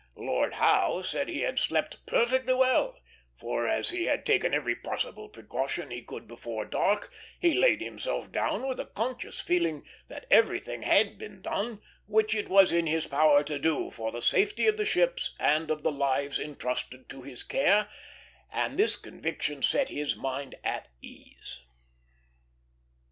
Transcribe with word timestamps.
Lord 0.17 0.53
Howe 0.55 1.03
said 1.03 1.29
he 1.29 1.41
had 1.41 1.59
slept 1.59 2.07
perfectly 2.07 2.55
well, 2.55 2.97
for, 3.37 3.67
as 3.67 3.91
he 3.91 4.05
had 4.05 4.25
taken 4.25 4.51
every 4.51 4.75
possible 4.75 5.29
precaution 5.29 5.91
he 5.91 6.01
could 6.01 6.27
before 6.27 6.65
dark, 6.65 7.13
he 7.39 7.53
laid 7.53 7.81
himself 7.81 8.31
down 8.31 8.67
with 8.67 8.79
a 8.79 8.87
conscious 8.87 9.39
feeling 9.39 9.85
that 10.07 10.25
everything 10.31 10.81
had 10.81 11.19
been 11.19 11.43
done 11.43 11.83
which 12.07 12.33
it 12.33 12.49
was 12.49 12.71
in 12.71 12.87
his 12.87 13.05
power 13.05 13.43
to 13.43 13.59
do 13.59 13.91
for 13.91 14.11
the 14.11 14.23
safety 14.23 14.65
of 14.65 14.75
the 14.77 14.87
ships 14.87 15.35
and 15.39 15.69
of 15.69 15.83
the 15.83 15.91
lives 15.91 16.39
intrusted 16.39 17.07
to 17.09 17.21
his 17.21 17.43
care, 17.43 17.87
and 18.51 18.79
this 18.79 18.97
conviction 18.97 19.61
set 19.61 19.89
his 19.89 20.15
mind 20.15 20.55
at 20.63 20.87
ease." 21.03 21.61